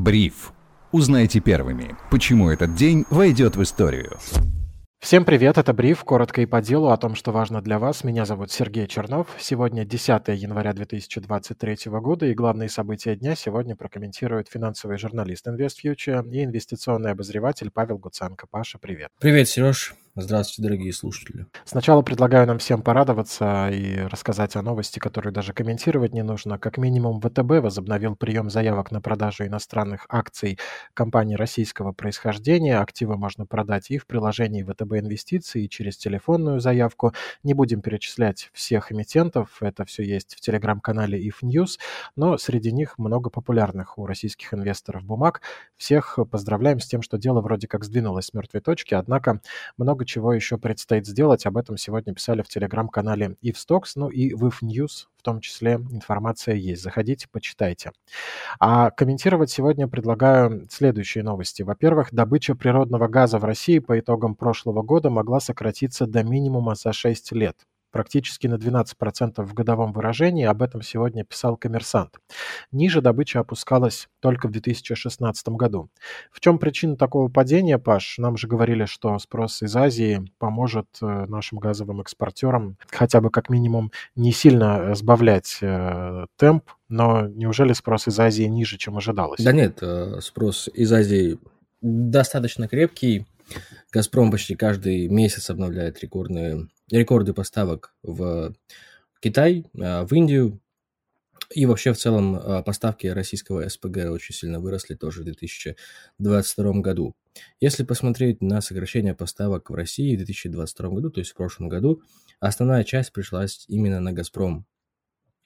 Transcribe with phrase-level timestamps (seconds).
[0.00, 0.54] Бриф.
[0.92, 4.16] Узнайте первыми, почему этот день войдет в историю.
[4.98, 8.02] Всем привет, это Бриф, коротко и по делу о том, что важно для вас.
[8.02, 9.28] Меня зовут Сергей Чернов.
[9.38, 16.44] Сегодня 10 января 2023 года, и главные события дня сегодня прокомментирует финансовый журналист InvestFuture и
[16.44, 18.46] инвестиционный обозреватель Павел Гуценко.
[18.50, 19.10] Паша, привет.
[19.20, 19.94] Привет, Сереж.
[20.22, 21.46] Здравствуйте, дорогие слушатели.
[21.64, 26.58] Сначала предлагаю нам всем порадоваться и рассказать о новости, которую даже комментировать не нужно.
[26.58, 30.58] Как минимум, ВТБ возобновил прием заявок на продажу иностранных акций
[30.92, 32.78] компании российского происхождения.
[32.80, 37.14] Активы можно продать и в приложении ВТБ Инвестиции, и через телефонную заявку.
[37.42, 41.78] Не будем перечислять всех эмитентов, это все есть в телеграм-канале If News,
[42.14, 45.40] но среди них много популярных у российских инвесторов бумаг.
[45.76, 49.40] Всех поздравляем с тем, что дело вроде как сдвинулось с мертвой точки, однако
[49.78, 51.46] много чего еще предстоит сделать.
[51.46, 56.54] Об этом сегодня писали в телеграм-канале IFStocks, ну и в IFNews в том числе информация
[56.54, 56.82] есть.
[56.82, 57.92] Заходите, почитайте.
[58.58, 61.62] А комментировать сегодня предлагаю следующие новости.
[61.62, 66.92] Во-первых, добыча природного газа в России по итогам прошлого года могла сократиться до минимума за
[66.92, 67.56] 6 лет
[67.90, 70.44] практически на 12% в годовом выражении.
[70.44, 72.18] Об этом сегодня писал коммерсант.
[72.72, 75.90] Ниже добыча опускалась только в 2016 году.
[76.30, 78.18] В чем причина такого падения, Паш?
[78.18, 83.48] Нам же говорили, что спрос из Азии поможет э, нашим газовым экспортерам хотя бы как
[83.48, 89.40] минимум не сильно сбавлять э, темп, но неужели спрос из Азии ниже, чем ожидалось?
[89.42, 91.38] Да нет, э, спрос из Азии
[91.80, 93.26] достаточно крепкий.
[93.92, 98.54] «Газпром» почти каждый месяц обновляет рекордные, рекорды поставок в
[99.20, 100.60] Китай, а, в Индию.
[101.52, 107.16] И вообще в целом а, поставки российского СПГ очень сильно выросли тоже в 2022 году.
[107.60, 112.02] Если посмотреть на сокращение поставок в России в 2022 году, то есть в прошлом году,
[112.38, 114.66] основная часть пришлась именно на «Газпром».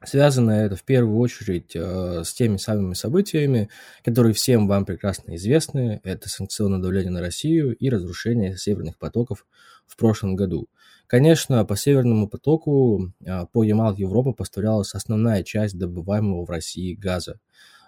[0.06, 3.70] Связано это в первую очередь э, с теми самыми событиями,
[4.04, 6.00] которые всем вам прекрасно известны.
[6.04, 9.46] Это санкционное давление на Россию и разрушение северных потоков
[9.86, 10.68] в прошлом году.
[11.06, 17.40] Конечно, по Северному потоку э, по Ямал-Европа поставлялась основная часть добываемого в России газа.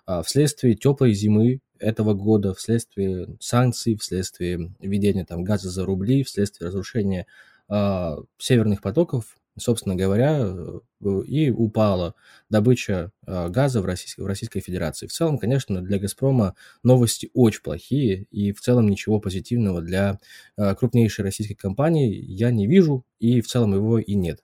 [0.06, 6.69] Э, вследствие теплой зимы этого года, вследствие санкций, вследствие введения там газа за рубли, вследствие
[6.69, 7.27] разрушения
[7.69, 10.81] э, северных потоков собственно говоря, э,
[11.27, 12.15] и упала
[12.50, 15.06] добыча э, газа в Российской, в Российской Федерации.
[15.06, 20.19] В целом, конечно, для «Газпрома» новости очень плохие, и в целом ничего позитивного для
[20.56, 24.43] э, крупнейшей российской компании я не вижу, и в целом его и нет.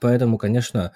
[0.00, 0.92] Поэтому, конечно,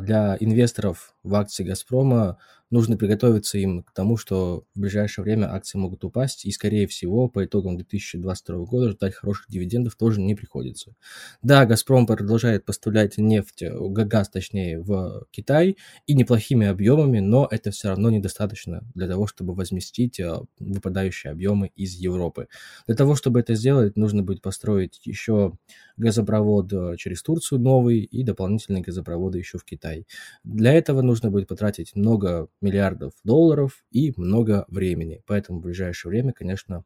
[0.00, 2.38] для инвесторов в акции «Газпрома»
[2.72, 7.28] нужно приготовиться им к тому, что в ближайшее время акции могут упасть, и, скорее всего,
[7.28, 10.94] по итогам 2022 года ждать хороших дивидендов тоже не приходится.
[11.42, 17.70] Да, «Газпром» продолжает поставлять нефть, э, газ, точнее, в Китай, и неплохими объемами, но это
[17.70, 22.48] все равно недостаточно для того, чтобы возместить э, выпадающие объемы из Европы.
[22.86, 25.52] Для того, чтобы это сделать, нужно будет построить еще
[25.98, 30.06] газопровод э, через Турцию новый и дополнительные газопроводы еще в Китай.
[30.44, 35.22] Для этого нужно будет потратить много миллиардов долларов и много времени.
[35.26, 36.84] Поэтому в ближайшее время, конечно,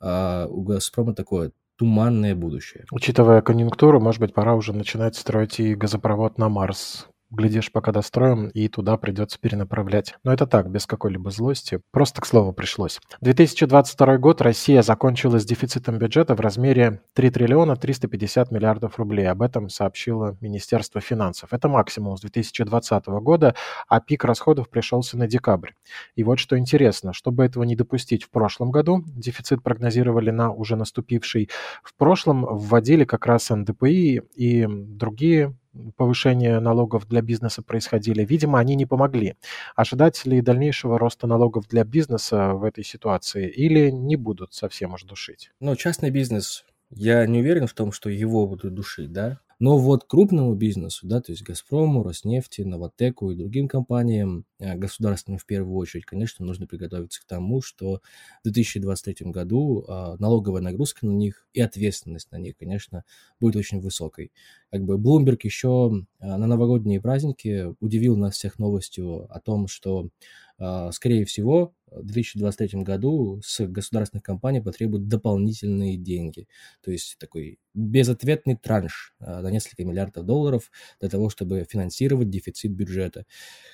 [0.00, 2.84] а, у «Газпрома» такое туманное будущее.
[2.90, 7.06] Учитывая конъюнктуру, может быть, пора уже начинать строить и газопровод на Марс.
[7.30, 10.14] Глядишь, пока достроим, и туда придется перенаправлять.
[10.22, 11.80] Но это так, без какой-либо злости.
[11.90, 13.00] Просто к слову пришлось.
[13.20, 19.28] 2022 год Россия закончила с дефицитом бюджета в размере 3 триллиона 350 миллиардов рублей.
[19.28, 21.52] Об этом сообщило Министерство финансов.
[21.52, 23.56] Это максимум с 2020 года,
[23.88, 25.70] а пик расходов пришелся на декабрь.
[26.14, 30.76] И вот что интересно, чтобы этого не допустить в прошлом году, дефицит прогнозировали на уже
[30.76, 31.50] наступивший.
[31.82, 35.56] В прошлом вводили как раз НДПИ и другие
[35.96, 39.36] повышения налогов для бизнеса происходили, видимо, они не помогли.
[39.74, 45.02] Ожидать ли дальнейшего роста налогов для бизнеса в этой ситуации или не будут совсем уж
[45.04, 45.50] душить?
[45.60, 50.04] Ну, частный бизнес, я не уверен в том, что его будут душить, да, но вот
[50.04, 55.76] крупному бизнесу, да, то есть «Газпрому», «Роснефти», «Новотеку» и другим компаниям, э, государственным в первую
[55.76, 58.00] очередь, конечно, нужно приготовиться к тому, что
[58.40, 63.04] в 2023 году а, налоговая нагрузка на них и ответственность на них, конечно,
[63.40, 64.30] будет очень высокой.
[64.70, 70.10] Как бы Bloomberg еще а, на новогодние праздники удивил нас всех новостью о том, что
[70.58, 76.48] а, скорее всего, 2023 году с государственных компаний потребуют дополнительные деньги.
[76.82, 80.70] То есть такой безответный транш а, на несколько миллиардов долларов
[81.00, 83.26] для того, чтобы финансировать дефицит бюджета.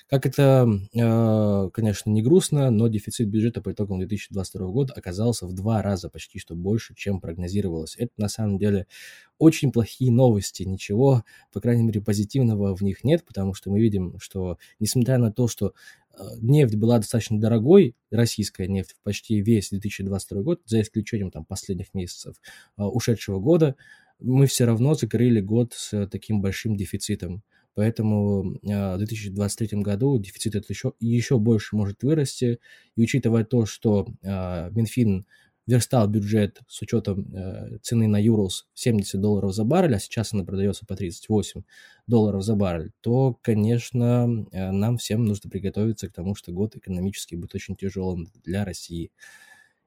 [0.07, 0.67] Как это,
[0.99, 6.09] а, конечно, не грустно, но дефицит бюджета по итогам 2022 года оказался в два раза
[6.09, 7.95] почти что больше, чем прогнозировалось.
[7.97, 8.87] Это на самом деле
[9.37, 14.17] очень плохие новости, ничего, по крайней мере, позитивного в них нет, потому что мы видим,
[14.19, 15.73] что несмотря на то, что
[16.41, 22.35] нефть была достаточно дорогой, российская нефть, почти весь 2022 год, за исключением там последних месяцев
[22.77, 23.75] ушедшего года,
[24.19, 27.43] мы все равно закрыли год с таким большим дефицитом.
[27.75, 32.59] Поэтому в 2023 году дефицит это еще, еще больше может вырасти.
[32.95, 35.25] И учитывая то, что Минфин
[35.65, 40.43] верстал бюджет с учетом э, цены на Юрлс 70 долларов за баррель, а сейчас она
[40.43, 41.63] продается по 38
[42.07, 47.35] долларов за баррель, то, конечно, э, нам всем нужно приготовиться к тому, что год экономически
[47.35, 49.11] будет очень тяжелым для России.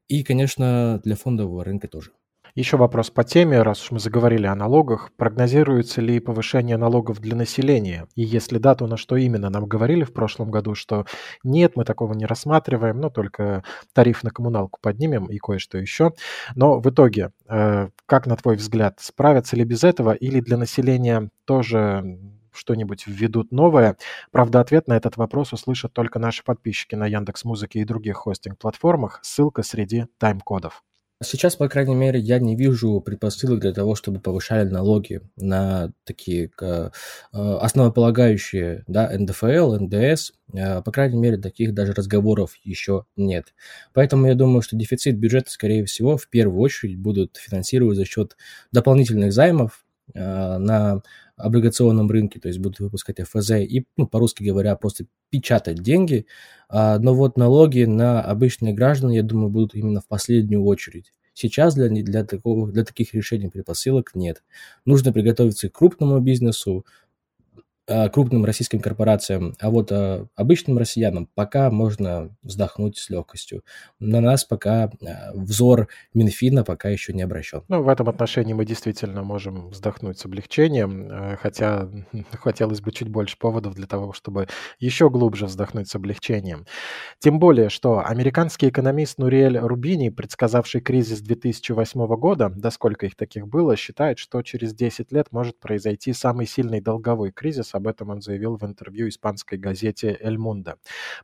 [0.08, 2.12] И, конечно, для фондового рынка тоже.
[2.56, 5.10] Еще вопрос по теме, раз уж мы заговорили о налогах.
[5.18, 8.08] Прогнозируется ли повышение налогов для населения?
[8.14, 9.50] И если да, то на что именно?
[9.50, 11.04] Нам говорили в прошлом году, что
[11.44, 13.62] нет, мы такого не рассматриваем, но только
[13.92, 16.14] тариф на коммуналку поднимем и кое-что еще.
[16.54, 21.28] Но в итоге, э, как на твой взгляд, справятся ли без этого или для населения
[21.44, 22.18] тоже
[22.54, 23.98] что-нибудь введут новое?
[24.32, 29.20] Правда, ответ на этот вопрос услышат только наши подписчики на Яндекс Музыке и других хостинг-платформах.
[29.22, 30.82] Ссылка среди тайм-кодов.
[31.22, 36.50] Сейчас, по крайней мере, я не вижу предпосылок для того, чтобы повышали налоги на такие
[36.60, 36.90] э,
[37.32, 40.32] основополагающие, да, НДФЛ, НДС.
[40.52, 43.54] Э, по крайней мере, таких даже разговоров еще нет.
[43.94, 48.36] Поэтому я думаю, что дефицит бюджета, скорее всего, в первую очередь будут финансировать за счет
[48.70, 51.02] дополнительных займов на
[51.36, 56.26] облигационном рынке, то есть будут выпускать ФЗ и, ну, по-русски говоря, просто печатать деньги.
[56.68, 61.12] А, но вот налоги на обычные граждан, я думаю, будут именно в последнюю очередь.
[61.34, 64.42] Сейчас для, для, такого, для таких решений предпосылок нет.
[64.86, 66.86] Нужно приготовиться к крупному бизнесу,
[67.86, 73.62] крупным российским корпорациям, а вот а, обычным россиянам пока можно вздохнуть с легкостью.
[74.00, 77.62] На нас пока а, взор Минфина пока еще не обращен.
[77.68, 81.88] Ну, в этом отношении мы действительно можем вздохнуть с облегчением, хотя
[82.32, 84.48] хотелось бы чуть больше поводов для того, чтобы
[84.80, 86.66] еще глубже вздохнуть с облегчением.
[87.20, 93.46] Тем более, что американский экономист Нуриэль Рубини, предсказавший кризис 2008 года, да сколько их таких
[93.46, 98.20] было, считает, что через 10 лет может произойти самый сильный долговой кризис об этом он
[98.20, 100.76] заявил в интервью испанской газете «Эль Мундо».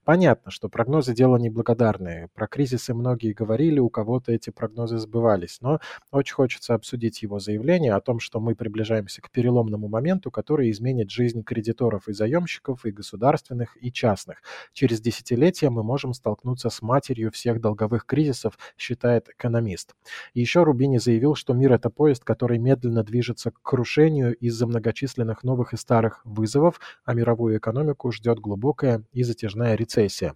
[0.04, 2.28] Понятно, что прогнозы– дело неблагодарное.
[2.34, 5.58] Про кризисы многие говорили, у кого-то эти прогнозы сбывались.
[5.60, 10.70] Но очень хочется обсудить его заявление о том, что мы приближаемся к переломному моменту, который
[10.70, 14.43] изменит жизнь кредиторов и заемщиков, и государственных, и частных.
[14.72, 19.94] Через десятилетия мы можем столкнуться с матерью всех долговых кризисов, считает экономист.
[20.34, 25.72] Еще Рубини заявил, что мир– это поезд, который медленно движется к крушению из-за многочисленных новых
[25.72, 30.34] и старых вызовов вызовов, а мировую экономику ждет глубокая и затяжная рецессия.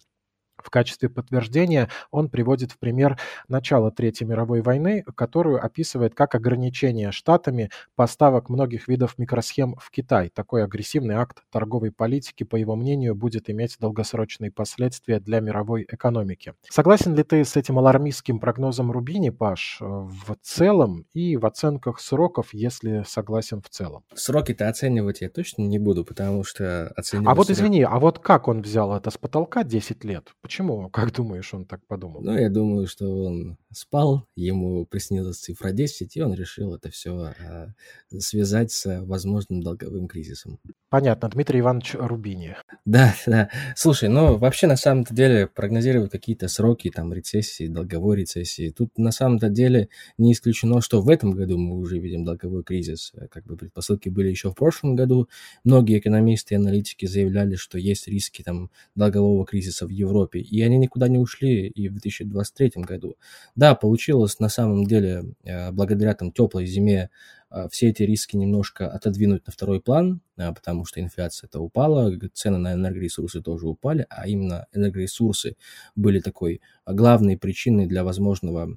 [0.58, 3.19] В качестве подтверждения он приводит в пример
[3.49, 10.31] начало Третьей мировой войны, которую описывает как ограничение штатами поставок многих видов микросхем в Китай.
[10.31, 16.55] Такой агрессивный акт торговой политики, по его мнению, будет иметь долгосрочные последствия для мировой экономики.
[16.70, 22.52] Согласен ли ты с этим алармистским прогнозом Рубини, Паш, в целом и в оценках сроков,
[22.52, 24.05] если согласен в целом?
[24.14, 27.32] Сроки-то оценивать я точно не буду, потому что оценивать...
[27.32, 30.32] А вот извини, а вот как он взял это с потолка 10 лет?
[30.47, 30.89] Почему?
[30.93, 32.21] Как думаешь, он так подумал?
[32.23, 37.33] Ну, я думаю, что он спал, ему приснилась цифра 10, и он решил это все
[37.41, 37.75] а,
[38.17, 40.61] связать с возможным долговым кризисом.
[40.89, 42.57] Понятно, Дмитрий Иванович Рубини.
[42.85, 43.51] Да, да.
[43.75, 49.11] Слушай, ну вообще на самом-то деле прогнозировать какие-то сроки там рецессии, долговой рецессии, тут на
[49.11, 53.12] самом-то деле не исключено, что в этом году мы уже видим долговой кризис.
[53.31, 55.29] Как бы предпосылки были еще в прошлом году.
[55.65, 60.78] Многие экономисты и аналитики заявляли, что есть риски там долгового кризиса в Европе, и они
[60.78, 63.16] никуда не ушли и в 2023 году.
[63.55, 67.11] Да, получилось на самом деле э, благодаря там теплой зиме
[67.49, 72.12] а, все эти риски немножко отодвинуть на второй план, а, потому что инфляция это упала,
[72.35, 75.57] цены на энергоресурсы тоже упали, а именно энергоресурсы
[75.95, 78.76] были такой главной причиной для возможного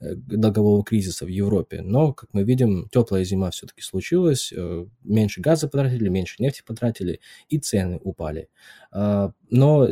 [0.00, 1.82] э, долгового кризиса в Европе.
[1.82, 7.20] Но, как мы видим, теплая зима все-таки случилась, э, меньше газа потратили, меньше нефти потратили,
[7.48, 8.48] и цены упали.
[9.50, 9.88] Но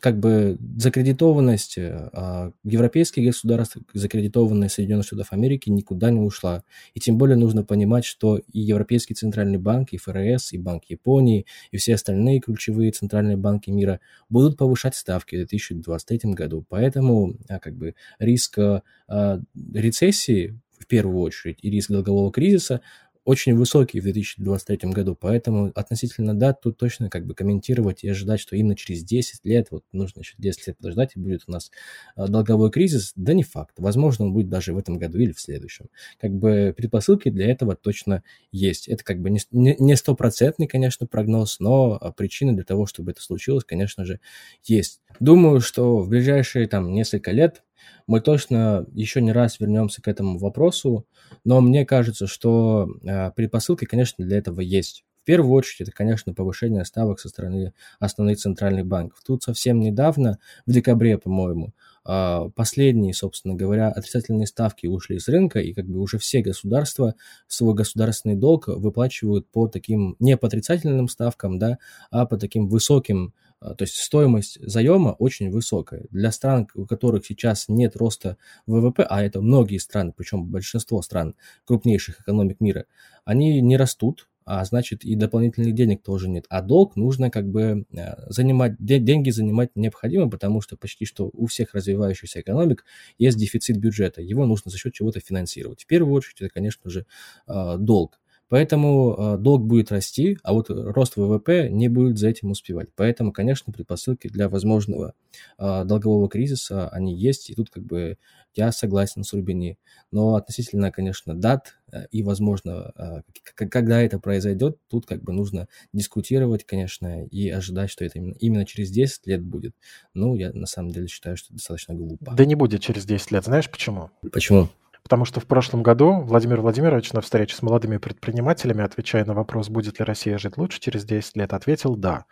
[0.00, 6.64] как бы закредитованность а, европейских государств, закредитованность Соединенных Штатов Америки никуда не ушла.
[6.94, 11.46] И тем более нужно понимать, что и Европейский Центральный банк, и ФРС, и Банк Японии,
[11.70, 16.64] и все остальные ключевые центральные банки мира будут повышать ставки в 2023 году.
[16.68, 19.40] Поэтому а, как бы риск а,
[19.74, 22.80] рецессии в первую очередь и риск долгового кризиса
[23.24, 28.40] очень высокий в 2023 году, поэтому относительно дат тут точно как бы комментировать и ожидать,
[28.40, 31.70] что именно через 10 лет, вот нужно еще 10 лет подождать, и будет у нас
[32.16, 33.74] а, долговой кризис, да не факт.
[33.78, 35.86] Возможно, он будет даже в этом году или в следующем.
[36.18, 38.22] Как бы предпосылки для этого точно
[38.52, 38.88] есть.
[38.88, 43.64] Это как бы не стопроцентный, конечно, прогноз, но а, причины для того, чтобы это случилось,
[43.64, 44.20] конечно же,
[44.64, 45.00] есть.
[45.20, 47.62] Думаю, что в ближайшие там несколько лет
[48.06, 51.06] мы точно еще не раз вернемся к этому вопросу,
[51.44, 55.04] но мне кажется, что э, предпосылки, конечно, для этого есть.
[55.22, 59.20] В первую очередь, это, конечно, повышение ставок со стороны основных центральных банков.
[59.24, 65.60] Тут совсем недавно, в декабре, по-моему, а, последние, собственно говоря, отрицательные ставки ушли из рынка,
[65.60, 67.14] и как бы уже все государства
[67.46, 71.78] свой государственный долг выплачивают по таким, не по отрицательным ставкам, да,
[72.10, 76.06] а по таким высоким а, то есть стоимость заема очень высокая.
[76.10, 78.36] Для стран, у которых сейчас нет роста
[78.66, 81.34] ВВП, а это многие страны, причем большинство стран
[81.66, 82.86] крупнейших экономик мира,
[83.24, 86.46] они не растут, а значит и дополнительных денег тоже нет.
[86.48, 91.46] А долг нужно как бы э, занимать, деньги занимать необходимо, потому что почти что у
[91.46, 92.84] всех развивающихся экономик
[93.18, 95.82] есть дефицит бюджета, его нужно за счет чего-то финансировать.
[95.84, 97.06] В первую очередь это, конечно же,
[97.46, 98.19] э, долг.
[98.50, 102.88] Поэтому э, долг будет расти, а вот рост ВВП не будет за этим успевать.
[102.96, 105.14] Поэтому, конечно, предпосылки для возможного
[105.56, 107.48] э, долгового кризиса, они есть.
[107.48, 108.18] И тут как бы
[108.56, 109.78] я согласен с Рубини.
[110.10, 113.22] Но относительно, конечно, дат э, и, возможно,
[113.54, 118.66] когда это произойдет, тут как бы нужно дискутировать, конечно, и ожидать, что это именно, именно
[118.66, 119.76] через 10 лет будет.
[120.12, 122.34] Ну, я на самом деле считаю, что это достаточно глупо.
[122.36, 123.44] Да не будет через 10 лет.
[123.44, 124.10] Знаешь почему?
[124.32, 124.70] Почему?
[125.02, 129.68] Потому что в прошлом году Владимир Владимирович на встрече с молодыми предпринимателями, отвечая на вопрос,
[129.68, 132.24] будет ли Россия жить лучше через 10 лет, ответил «да».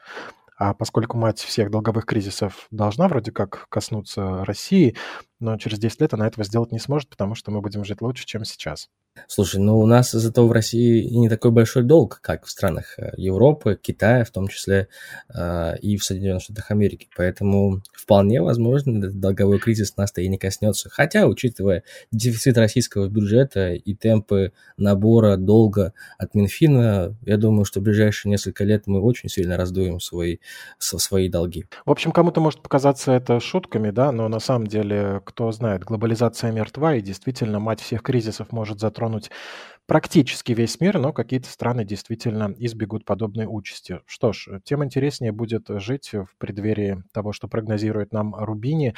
[0.56, 4.96] А поскольку мать всех долговых кризисов должна вроде как коснуться России,
[5.38, 8.26] но через 10 лет она этого сделать не сможет, потому что мы будем жить лучше,
[8.26, 8.88] чем сейчас.
[9.26, 13.12] Слушай, ну у нас зато в России не такой большой долг, как в странах э,
[13.16, 14.88] Европы, Китая, в том числе
[15.34, 17.08] э, и в Соединенных Штатах Америки.
[17.16, 20.88] Поэтому вполне возможно, этот долговой кризис нас-то и не коснется.
[20.90, 27.82] Хотя, учитывая дефицит российского бюджета и темпы набора долга от Минфина, я думаю, что в
[27.82, 30.38] ближайшие несколько лет мы очень сильно раздуем свои,
[30.78, 31.66] свои долги.
[31.84, 36.50] В общем, кому-то может показаться это шутками, да, но на самом деле, кто знает, глобализация
[36.52, 39.30] мертва, и действительно мать всех кризисов может затронуть затронуть
[39.86, 44.00] практически весь мир, но какие-то страны действительно избегут подобной участи.
[44.06, 48.94] Что ж, тем интереснее будет жить в преддверии того, что прогнозирует нам Рубини,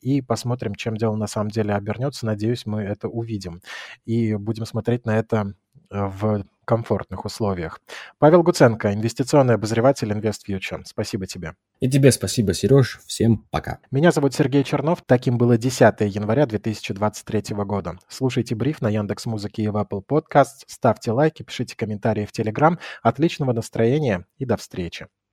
[0.00, 2.24] и посмотрим, чем дело на самом деле обернется.
[2.24, 3.60] Надеюсь, мы это увидим.
[4.06, 5.52] И будем смотреть на это
[5.90, 7.80] э, в комфортных условиях.
[8.20, 10.82] Павел Гуценко, инвестиционный обозреватель InvestFuture.
[10.84, 11.54] Спасибо тебе.
[11.80, 13.00] И тебе спасибо, Сереж.
[13.08, 13.80] Всем пока.
[13.90, 15.02] Меня зовут Сергей Чернов.
[15.04, 17.98] Таким было 10 января 2023 года.
[18.06, 20.62] Слушайте бриф на Яндекс Музыке и в Apple Podcast.
[20.68, 22.78] Ставьте лайки, пишите комментарии в Telegram.
[23.02, 25.08] Отличного настроения и до встречи.